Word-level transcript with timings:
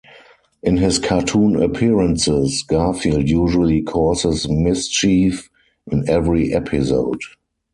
In 0.63 0.77
his 0.77 0.97
cartoon 0.97 1.61
appearances, 1.61 2.63
Garfield 2.63 3.29
usually 3.29 3.83
causes 3.83 4.49
mischief 4.49 5.47
in 5.85 6.09
every 6.09 6.55
episode. 6.55 7.21